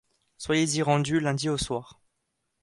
Soyez-y 0.39 0.81
rendu 0.81 1.19
lundi 1.19 1.47
au 1.47 1.59
soir. 1.59 2.01